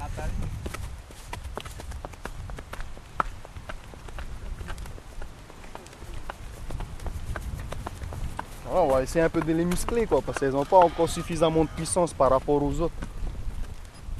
On 8.81 8.87
va 8.87 9.03
essayer 9.03 9.23
un 9.23 9.29
peu 9.29 9.41
de 9.41 9.53
les 9.53 9.65
muscler 9.65 10.05
quoi, 10.05 10.21
parce 10.21 10.39
qu'elles 10.39 10.51
n'ont 10.51 10.65
pas 10.65 10.77
encore 10.77 11.09
suffisamment 11.09 11.63
de 11.63 11.69
puissance 11.69 12.13
par 12.13 12.29
rapport 12.29 12.61
aux 12.61 12.81
autres. 12.81 12.93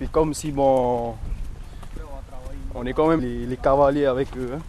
Et 0.01 0.07
comme 0.07 0.33
si 0.33 0.51
bon, 0.51 1.15
on 2.75 2.85
est 2.85 2.93
quand 2.93 3.07
même 3.07 3.21
les, 3.21 3.57
cavaliers 3.57 4.05
avec 4.05 4.35
eux, 4.37 4.51
hein. 4.55 4.61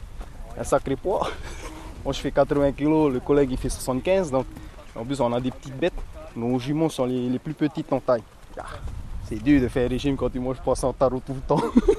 un 0.58 0.64
sacré 0.64 0.96
poids. 0.96 1.28
Moi 2.04 2.12
je 2.12 2.20
fais 2.20 2.30
80 2.30 2.72
kg, 2.72 3.12
le 3.12 3.20
collègue 3.20 3.50
il 3.52 3.58
fait 3.58 3.68
75, 3.68 4.30
donc 4.30 4.46
en 4.94 5.04
plus 5.04 5.20
on 5.20 5.32
a 5.32 5.40
des 5.40 5.50
petites 5.50 5.76
bêtes. 5.76 5.94
Nos 6.36 6.58
juments 6.58 6.88
sont 6.88 7.04
les, 7.04 7.28
les 7.28 7.38
plus 7.38 7.54
petites 7.54 7.92
en 7.92 8.00
taille. 8.00 8.22
Ah, 8.58 8.64
c'est 9.24 9.42
dur 9.42 9.60
de 9.60 9.68
faire 9.68 9.88
régime 9.88 10.16
quand 10.16 10.30
tu 10.30 10.38
manges 10.38 10.60
pas 10.60 10.74
sans 10.74 10.92
tarot 10.92 11.22
tout 11.24 11.34
le 11.34 11.40
temps. 11.40 11.60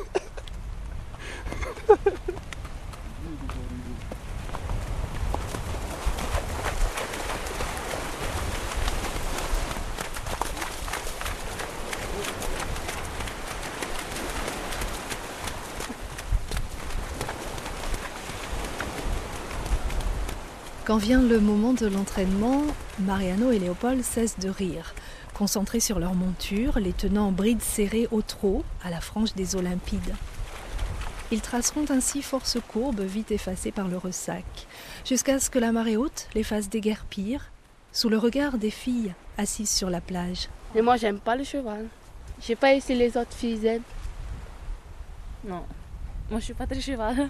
Quand 20.86 20.98
vient 20.98 21.24
le 21.24 21.40
moment 21.40 21.74
de 21.74 21.88
l'entraînement, 21.88 22.62
Mariano 23.00 23.50
et 23.50 23.58
Léopold 23.58 24.04
cessent 24.04 24.38
de 24.38 24.50
rire, 24.50 24.94
concentrés 25.34 25.80
sur 25.80 25.98
leur 25.98 26.14
monture, 26.14 26.78
les 26.78 26.94
tenant 26.94 27.30
en 27.30 27.32
bride 27.32 27.64
serrée 27.64 28.08
au 28.12 28.22
trot, 28.22 28.64
à 28.84 28.92
la 28.92 29.02
frange 29.02 29.34
des 29.34 29.56
Olympides. 29.56 30.14
Ils 31.32 31.42
traceront 31.42 31.86
ainsi 31.90 32.22
force 32.22 32.60
courbes 32.68 33.02
vite 33.02 33.32
effacées 33.32 33.72
par 33.72 33.88
le 33.88 33.98
ressac, 33.98 34.46
jusqu'à 35.04 35.40
ce 35.40 35.50
que 35.50 35.58
la 35.58 35.72
marée 35.72 35.98
haute 35.98 36.28
les 36.36 36.44
fasse 36.44 36.70
déguerpir, 36.70 37.50
sous 37.92 38.10
le 38.10 38.20
regard 38.20 38.60
des 38.60 38.70
filles 38.70 39.16
assises 39.40 39.72
sur 39.72 39.90
la 39.90 40.02
plage. 40.02 40.50
Mais 40.76 40.84
moi, 40.84 40.98
j'aime 40.98 41.20
pas 41.20 41.36
le 41.36 41.44
cheval. 41.44 41.88
Je 42.42 42.46
sais 42.46 42.56
pas 42.56 42.80
si 42.80 42.94
les 42.94 43.18
autres 43.18 43.34
filles 43.34 43.66
aiment. 43.66 43.82
Non. 45.48 45.64
Moi, 46.30 46.40
je 46.40 46.46
suis 46.46 46.54
pas 46.54 46.68
très 46.68 46.80
cheval. 46.80 47.28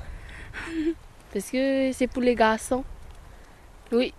Parce 1.34 1.50
que 1.50 1.92
c'est 1.94 2.08
pour 2.08 2.22
les 2.22 2.36
garçons. 2.36 2.84
Oui. 3.92 4.14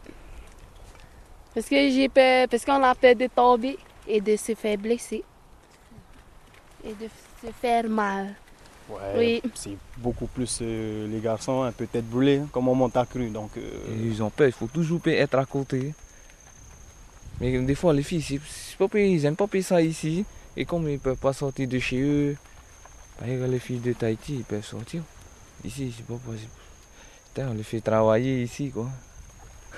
Parce 1.55 1.67
que 1.69 1.77
j'ai 1.91 2.09
peur, 2.09 2.49
parce 2.49 2.65
qu'on 2.65 2.83
a 2.83 2.95
peur 2.95 3.15
de 3.17 3.27
tomber 3.29 3.79
et 4.07 4.21
de 4.21 4.37
se 4.37 4.55
faire 4.55 4.77
blesser. 4.79 5.25
Et 6.85 6.93
de 6.93 7.09
se 7.45 7.51
faire 7.53 7.89
mal. 7.89 8.35
Ouais, 8.89 9.41
Oui. 9.43 9.51
c'est 9.55 9.77
beaucoup 9.97 10.27
plus 10.27 10.61
euh, 10.63 11.09
les 11.09 11.19
garçons, 11.21 11.63
hein, 11.65 11.73
peut-être 11.73 12.09
brûlés, 12.09 12.39
hein, 12.39 12.49
comme 12.53 12.69
on 12.69 12.75
monte 12.75 12.97
à 12.97 13.05
cru. 13.05 13.29
Donc, 13.31 13.51
euh, 13.57 13.61
ils 14.05 14.23
ont 14.23 14.31
peur, 14.31 14.47
il 14.47 14.53
faut 14.53 14.69
toujours 14.69 15.01
être 15.07 15.37
à 15.39 15.45
côté. 15.45 15.93
Mais 17.41 17.59
des 17.59 17.75
fois, 17.75 17.93
les 17.93 18.03
filles, 18.05 18.41
pas 18.79 18.87
ils 18.99 19.23
n'aiment 19.23 19.35
pas 19.37 19.47
payer 19.49 19.63
ça 19.65 19.83
ici. 19.83 20.25
Et 20.57 20.65
comme 20.65 20.89
ils 20.89 20.95
ne 20.95 20.99
peuvent 20.99 21.17
pas 21.19 21.33
sortir 21.33 21.67
de 21.69 21.79
chez 21.79 22.01
eux, 22.01 22.37
par 23.19 23.29
exemple, 23.29 23.51
les 23.51 23.59
filles 23.59 23.81
de 23.81 23.93
Tahiti, 23.93 24.37
ils 24.37 24.45
peuvent 24.45 24.65
sortir. 24.65 25.03
Ici, 25.65 25.93
c'est 25.97 26.07
pas 26.07 26.15
possible. 26.25 26.51
Putain, 27.35 27.49
on 27.51 27.55
les 27.55 27.63
fait 27.63 27.81
travailler 27.81 28.43
ici, 28.43 28.71
quoi. 28.71 28.89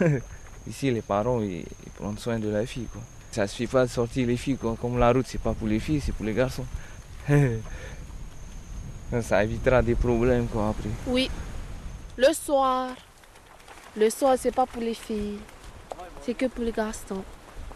ici, 0.69 0.91
les 0.91 1.03
parents, 1.03 1.41
ils, 1.41 1.65
ils 1.87 1.93
prennent 1.95 2.19
soin 2.19 2.39
de 2.39 2.49
la 2.49 2.67
fille, 2.67 2.87
quoi. 2.93 3.03
Ça 3.31 3.47
suffit 3.47 3.67
pas 3.67 3.85
de 3.85 3.91
sortir 3.91 4.27
les 4.27 4.37
filles, 4.37 4.57
quoi. 4.57 4.77
Comme 4.81 4.99
la 4.99 5.13
route, 5.13 5.27
c'est 5.27 5.41
pas 5.41 5.53
pour 5.53 5.69
les 5.69 5.81
filles, 5.81 6.01
c'est 6.01 6.13
pour 6.13 6.25
les 6.25 6.35
garçons. 6.35 6.65
ça 9.23 9.45
évitera 9.45 9.83
des 9.83 9.95
problèmes, 9.95 10.47
quoi, 10.47 10.69
après. 10.71 10.89
Oui. 11.07 11.31
Le 12.17 12.33
soir. 12.33 12.91
Le 13.97 14.11
soir, 14.11 14.37
c'est 14.39 14.55
pas 14.55 14.67
pour 14.67 14.83
les 14.83 14.95
filles. 14.95 15.39
C'est 16.23 16.35
que 16.35 16.47
pour 16.47 16.65
les 16.65 16.73
garçons. 16.73 17.23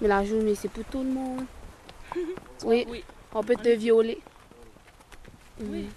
Mais 0.01 0.09
la 0.09 0.25
journée, 0.25 0.55
c'est 0.55 0.71
pour 0.71 0.85
tout 0.85 1.03
le 1.03 1.11
monde. 1.11 1.45
Oui. 2.65 2.87
Oui. 2.89 3.03
On 3.35 3.43
peut 3.43 3.57
te 3.57 3.71
violer. 3.71 4.21
Oui. 5.61 5.89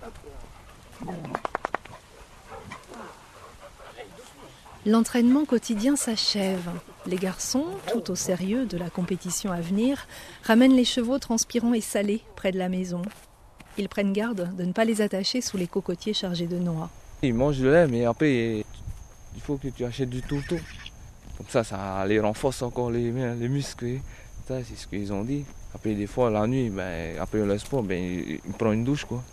L'entraînement 4.87 5.45
quotidien 5.45 5.95
s'achève. 5.95 6.69
Les 7.07 7.15
garçons, 7.15 7.65
tout 7.91 8.11
au 8.11 8.15
sérieux 8.15 8.67
de 8.67 8.77
la 8.77 8.91
compétition 8.91 9.51
à 9.51 9.59
venir, 9.59 10.05
ramènent 10.43 10.75
les 10.75 10.85
chevaux 10.85 11.17
transpirants 11.17 11.73
et 11.73 11.81
salés 11.81 12.21
près 12.35 12.51
de 12.51 12.59
la 12.59 12.69
maison. 12.69 13.01
Ils 13.79 13.89
prennent 13.89 14.13
garde 14.13 14.55
de 14.55 14.63
ne 14.63 14.73
pas 14.73 14.85
les 14.85 15.01
attacher 15.01 15.41
sous 15.41 15.57
les 15.57 15.65
cocotiers 15.65 16.13
chargés 16.13 16.45
de 16.45 16.59
noix. 16.59 16.91
Ils 17.23 17.33
mangent 17.33 17.61
le 17.61 17.71
lait, 17.71 17.87
mais 17.87 18.05
après, 18.05 18.63
il 19.35 19.41
faut 19.41 19.57
que 19.57 19.69
tu 19.69 19.83
achètes 19.85 20.11
du 20.11 20.21
tourteau. 20.21 20.57
Comme 21.37 21.47
ça, 21.49 21.63
ça 21.63 22.05
les 22.05 22.19
renforce 22.19 22.61
encore 22.61 22.91
les, 22.91 23.11
les 23.11 23.49
muscles. 23.49 23.99
C'est 24.47 24.63
ce 24.77 24.85
qu'ils 24.85 25.11
ont 25.11 25.23
dit. 25.23 25.45
Après, 25.73 25.95
des 25.95 26.05
fois, 26.05 26.29
la 26.29 26.45
nuit, 26.45 26.69
ben, 26.69 27.17
après 27.19 27.43
le 27.43 27.57
sport, 27.57 27.81
ben, 27.81 27.99
il, 27.99 28.39
il 28.45 28.53
prend 28.53 28.71
une 28.71 28.83
douche, 28.83 29.05
quoi. 29.05 29.23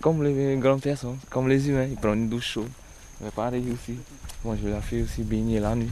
Comme 0.00 0.22
les 0.22 0.56
grandes 0.56 0.82
personnes, 0.82 1.18
comme 1.30 1.48
les 1.48 1.68
humains, 1.68 1.88
ils 1.90 1.96
prennent 1.96 2.14
une 2.14 2.28
douche 2.28 2.52
chaude. 2.52 2.70
Mais 3.20 3.30
pareil 3.32 3.64
aussi. 3.72 3.98
Moi, 4.44 4.56
je 4.62 4.68
la 4.68 4.82
fais 4.82 5.00
aussi 5.00 5.22
baigner 5.22 5.58
la 5.58 5.74
nuit. 5.74 5.90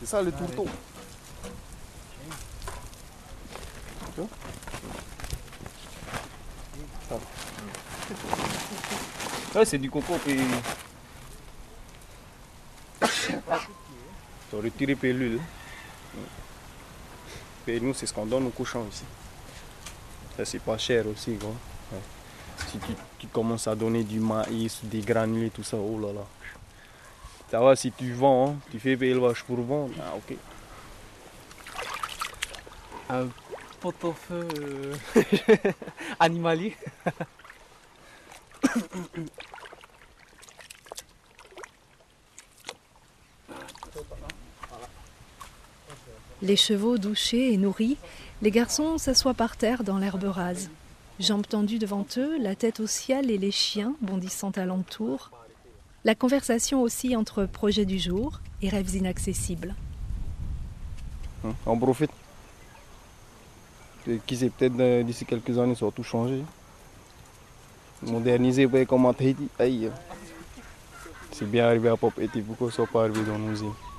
C'est 0.00 0.06
ça 0.06 0.22
le 0.22 0.32
tourteau. 0.32 0.66
Ouais, 9.54 9.64
c'est 9.66 9.76
du 9.76 9.90
coco 9.90 10.14
puis. 10.24 10.40
Tu 14.48 14.56
as 14.56 14.60
retiré 14.62 14.94
pelule. 14.94 15.38
Et 17.66 17.78
nous, 17.78 17.94
c'est 17.94 18.06
ce 18.06 18.12
qu'on 18.12 18.26
donne 18.26 18.46
aux 18.46 18.50
cochons 18.50 18.86
ici. 18.90 19.04
Ça, 20.36 20.44
c'est 20.44 20.58
pas 20.58 20.76
cher 20.76 21.06
aussi, 21.06 21.36
quoi. 21.36 21.50
Ouais. 21.92 22.00
Si 22.68 22.78
tu, 22.78 22.92
tu 23.18 23.26
commences 23.28 23.68
à 23.68 23.74
donner 23.74 24.02
du 24.02 24.18
maïs, 24.18 24.80
des 24.82 25.00
granulés, 25.00 25.50
tout 25.50 25.62
ça, 25.62 25.76
oh 25.76 25.98
là 26.00 26.12
là. 26.12 26.26
Ça 27.50 27.60
va, 27.60 27.76
si 27.76 27.92
tu 27.92 28.12
vends, 28.12 28.50
hein, 28.50 28.56
tu 28.70 28.80
fais 28.80 28.92
élevage 28.92 29.44
pour 29.44 29.60
vendre, 29.60 29.94
ah 30.00 30.14
ok. 30.16 30.36
Un 33.08 33.28
pot-au-feu 33.80 34.48
euh, 34.58 34.94
animalier. 36.20 36.76
Les 46.42 46.56
chevaux 46.56 46.96
douchés 46.96 47.52
et 47.52 47.56
nourris, 47.58 47.98
les 48.40 48.50
garçons 48.50 48.96
s'assoient 48.96 49.34
par 49.34 49.56
terre 49.56 49.84
dans 49.84 49.98
l'herbe 49.98 50.24
rase. 50.24 50.70
Jambes 51.18 51.46
tendues 51.46 51.78
devant 51.78 52.06
eux, 52.16 52.38
la 52.40 52.54
tête 52.54 52.80
au 52.80 52.86
ciel 52.86 53.30
et 53.30 53.36
les 53.36 53.50
chiens 53.50 53.94
bondissant 54.00 54.50
alentour. 54.52 55.30
La 56.04 56.14
conversation 56.14 56.80
aussi 56.80 57.14
entre 57.14 57.44
projets 57.44 57.84
du 57.84 57.98
jour 57.98 58.40
et 58.62 58.70
rêves 58.70 58.94
inaccessibles. 58.94 59.74
Hein, 61.44 61.52
On 61.66 61.78
profite. 61.78 62.10
Et 64.08 64.18
Qui 64.26 64.38
sait, 64.38 64.48
peut-être 64.48 64.80
euh, 64.80 65.02
d'ici 65.02 65.26
quelques 65.26 65.58
années, 65.58 65.74
ça 65.74 65.84
va 65.84 65.92
tout 65.92 66.02
changer. 66.02 66.42
Moderniser, 68.02 68.64
voyez 68.64 68.86
comment 68.86 69.12
Tahiti, 69.12 69.46
C'est 71.32 71.50
bien 71.50 71.66
arrivé 71.66 71.90
à 71.90 71.98
Pop 71.98 72.14
Haiti, 72.18 72.40
pourquoi 72.40 72.72
ça 72.72 72.86
pas 72.86 73.02
arrivé 73.02 73.22
dans 73.24 73.38
nos 73.38 73.54
îles? 73.54 73.89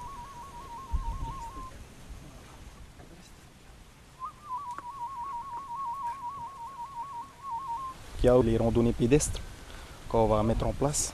Y 8.24 8.30
les 8.44 8.58
randonnées 8.58 8.94
pédestres 8.94 9.40
qu'on 10.10 10.28
va 10.28 10.44
mettre 10.44 10.66
en 10.68 10.74
place. 10.74 11.14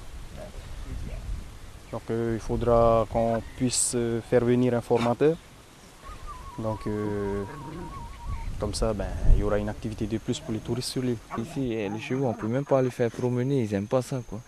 Donc 1.91 2.01
euh, 2.09 2.33
il 2.35 2.39
faudra 2.39 3.05
qu'on 3.11 3.41
puisse 3.55 3.93
euh, 3.95 4.19
faire 4.29 4.43
venir 4.43 4.73
un 4.73 4.81
formateur. 4.81 5.37
Donc 6.59 6.79
euh, 6.87 7.43
comme 8.59 8.73
ça, 8.73 8.93
ben, 8.93 9.07
il 9.35 9.39
y 9.39 9.43
aura 9.43 9.57
une 9.57 9.69
activité 9.69 10.05
de 10.07 10.17
plus 10.17 10.39
pour 10.39 10.51
les 10.51 10.59
touristes 10.59 10.89
sur 10.89 11.01
l'île. 11.03 11.17
Ici, 11.37 11.69
les 11.69 11.99
chevaux, 11.99 12.25
on 12.25 12.33
peut 12.33 12.47
même 12.47 12.65
pas 12.65 12.81
les 12.81 12.89
faire 12.89 13.11
promener, 13.11 13.61
ils 13.61 13.73
aiment 13.73 13.87
pas 13.87 14.01
ça, 14.01 14.19
quoi. 14.27 14.39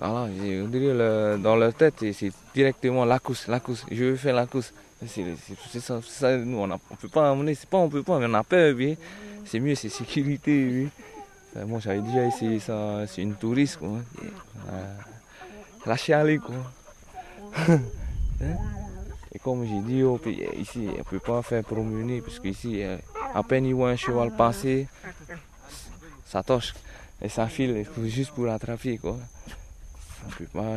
Voilà, 0.00 0.28
dirait 0.28 0.94
le- 0.94 1.38
dans 1.42 1.56
leur 1.56 1.74
tête, 1.74 1.96
c'est 2.12 2.32
directement 2.54 3.04
la 3.04 3.18
course, 3.18 3.48
la 3.48 3.58
course, 3.58 3.84
je 3.90 4.04
veux 4.04 4.16
faire 4.16 4.36
la 4.36 4.46
course. 4.46 4.72
C'est 5.04 5.80
ça, 5.80 6.36
nous, 6.38 6.58
on, 6.58 6.70
on 6.70 6.96
peut 6.96 7.08
pas 7.08 7.32
emmener, 7.32 7.54
c'est 7.56 7.68
pas 7.68 7.78
on 7.78 7.88
peut 7.88 8.04
pas, 8.04 8.18
mais 8.20 8.26
on 8.26 8.34
a 8.34 8.44
peur. 8.44 8.76
C'est 9.44 9.58
mieux, 9.60 9.74
c'est 9.74 9.88
sécurité. 9.88 10.88
Moi, 11.56 11.80
j'avais 11.80 12.00
déjà 12.00 12.24
essayé 12.26 12.60
ça, 12.60 13.06
c'est 13.06 13.22
une 13.22 13.34
touriste, 13.34 13.78
quoi. 13.78 13.98
Euh, 14.70 14.94
lâcher 15.86 16.38
quoi. 16.38 16.56
Hein? 18.40 18.56
Et 19.32 19.38
comme 19.40 19.66
j'ai 19.66 19.80
dit, 19.80 20.04
oh, 20.04 20.20
eh, 20.26 20.60
ici, 20.60 20.88
on 20.96 21.02
peut 21.02 21.18
pas 21.18 21.42
faire 21.42 21.64
promener, 21.64 22.20
parce 22.20 22.38
qu'ici, 22.38 22.78
eh, 22.78 22.98
à 23.34 23.42
peine 23.42 23.66
il 23.66 23.74
voit 23.74 23.90
un 23.90 23.96
cheval 23.96 24.34
passer, 24.36 24.86
ça 26.24 26.44
touche 26.44 26.74
et 27.20 27.28
ça 27.28 27.48
file 27.48 27.84
juste 28.04 28.30
pour 28.30 28.48
attraper 28.48 28.96
quoi. 28.98 29.16
On 30.26 30.30
peut 30.30 30.46
pas 30.46 30.76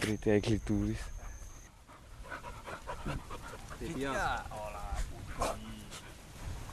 prêter 0.00 0.30
avec 0.30 0.46
les 0.46 0.58
touristes. 0.58 1.10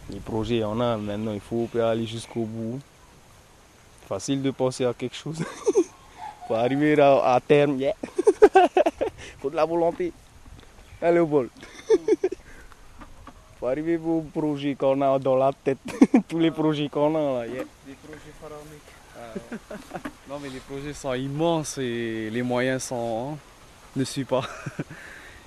Les 0.09 0.19
projets, 0.19 0.63
on 0.63 0.79
a 0.79 0.97
maintenant, 0.97 1.33
il 1.33 1.41
faut 1.41 1.67
aller 1.77 2.05
jusqu'au 2.05 2.45
bout. 2.45 2.79
Facile 4.07 4.41
de 4.41 4.51
penser 4.51 4.85
à 4.85 4.93
quelque 4.93 5.15
chose. 5.15 5.43
faut 6.47 6.53
arriver 6.55 6.99
à, 7.01 7.35
à 7.35 7.39
terme, 7.41 7.77
yeah. 7.79 7.93
faut 9.41 9.49
de 9.49 9.55
la 9.55 9.65
volonté. 9.65 10.13
Allez 11.01 11.19
au 11.19 11.25
bol. 11.27 11.49
faut 13.59 13.67
arriver 13.67 13.97
au 13.97 14.21
projet 14.33 14.75
qu'on 14.75 15.01
a 15.01 15.19
dans 15.19 15.35
la 15.35 15.51
tête. 15.51 15.77
Tous 16.27 16.39
les 16.39 16.51
projets 16.51 16.87
qu'on 16.89 17.13
a 17.15 17.39
là, 17.41 17.47
yeah. 17.47 17.63
Des 17.85 17.93
projets 17.95 18.33
pharaoniques. 18.41 18.93
non 20.29 20.39
mais 20.41 20.49
les 20.49 20.59
projets 20.59 20.93
sont 20.93 21.13
immenses 21.13 21.77
et 21.79 22.29
les 22.31 22.43
moyens 22.43 22.83
sont 22.83 23.33
hein, 23.33 23.37
ne 23.95 24.03
suivent 24.05 24.25
pas. 24.27 24.43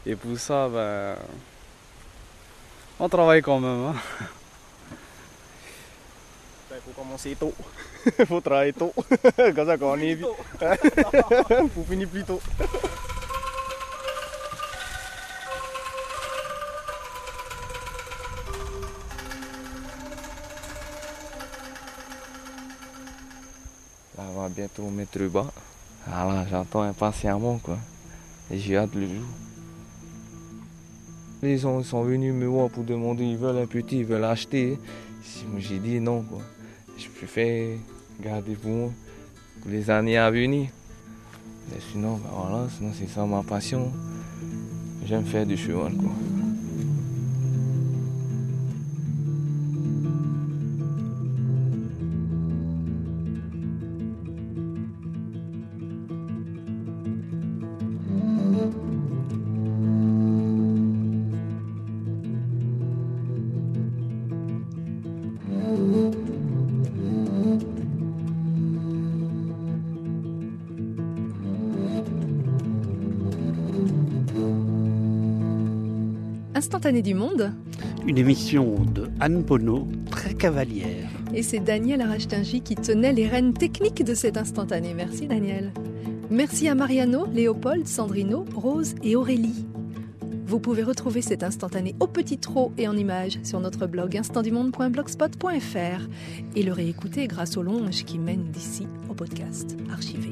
Et 0.05 0.17
pour 0.17 0.39
ça, 0.39 0.69
ben, 0.69 1.15
on 2.99 3.09
travaille 3.09 3.43
quand 3.43 3.61
même. 3.61 3.87
hein. 3.87 3.95
Il 6.71 6.77
faut 6.85 7.01
commencer 7.01 7.37
tôt. 7.39 7.55
Il 8.19 8.27
faut 8.27 8.41
travailler 8.41 8.73
tôt. 8.73 8.93
Comme 9.37 9.67
ça, 9.67 9.77
quand 9.77 9.93
on 9.93 9.97
est 9.97 10.15
vite. 10.15 10.27
faut 11.75 11.85
finir 11.89 12.09
plus 12.09 12.25
tôt. 12.25 12.41
Là, 24.17 24.25
on 24.29 24.41
va 24.41 24.49
bientôt 24.49 24.89
mettre 24.89 25.19
le 25.19 25.29
bas. 25.29 25.47
Voilà, 26.07 26.47
j'attends 26.51 26.83
impatiemment 26.83 27.59
quoi. 27.59 27.79
Et 28.51 28.59
j'ai 28.59 28.77
hâte 28.77 28.95
le 28.95 29.07
jour. 29.07 29.25
Les 31.43 31.59
gens 31.59 31.83
sont 31.83 32.03
venus 32.03 32.35
me 32.35 32.47
voir 32.47 32.69
pour 32.71 32.85
demander, 32.85 33.25
ils 33.25 33.37
veulent 33.37 33.59
un 33.63 33.67
petit, 33.67 33.99
ils 33.99 34.05
veulent 34.05 34.25
acheter. 34.25 34.79
J'ai 35.59 35.79
dit 35.79 36.01
non 36.01 36.23
quoi. 36.23 36.41
Je 37.01 37.09
préfère 37.09 37.79
garder 38.23 38.55
pour 38.55 38.71
moi 38.71 38.91
pour 39.63 39.71
les 39.71 39.89
années 39.89 40.19
à 40.19 40.31
venir. 40.31 40.69
Sinon, 41.91 42.17
ben 42.17 42.31
voilà, 42.31 42.69
sinon 42.77 42.93
c'est 42.99 43.09
ça 43.09 43.25
ma 43.25 43.43
passion. 43.43 43.91
J'aime 45.07 45.25
faire 45.25 45.47
du 45.47 45.57
cheval. 45.57 45.93
Instantané 76.65 77.01
du 77.01 77.15
monde, 77.15 77.55
Une 78.07 78.19
émission 78.19 78.75
de 78.95 79.09
Anne 79.19 79.43
Bonneau, 79.43 79.89
très 80.11 80.35
cavalière. 80.35 81.09
et 81.33 81.43
c'est 81.43 81.61
Daniel 81.61 82.03
Arachtingy 82.03 82.61
qui 82.61 82.75
tenait 82.75 83.15
les 83.15 83.27
rênes 83.27 83.55
techniques 83.55 84.05
de 84.05 84.13
cet 84.13 84.37
instantané. 84.37 84.93
Merci 84.93 85.27
Daniel. 85.27 85.73
Merci 86.29 86.69
à 86.69 86.75
Mariano, 86.75 87.25
Léopold, 87.33 87.87
Sandrino, 87.89 88.45
Rose 88.55 88.95
et 89.03 89.17
Aurélie. 89.17 89.65
Vous 90.47 90.61
pouvez 90.61 90.83
retrouver 90.83 91.23
cet 91.23 91.43
instantané 91.45 91.95
au 91.99 92.07
petit 92.07 92.37
trot 92.37 92.73
et 92.77 92.87
en 92.89 92.95
images 92.95 93.39
sur 93.43 93.59
notre 93.61 93.87
blog 93.87 94.15
instantdumonde.blogspot.fr 94.19 96.09
et 96.57 96.63
le 96.63 96.73
réécouter 96.75 97.27
grâce 97.27 97.57
aux 97.57 97.63
longes 97.63 98.05
qui 98.05 98.19
mènent 98.19 98.51
d'ici 98.53 98.87
au 99.09 99.15
podcast 99.15 99.79
archivé. 99.91 100.29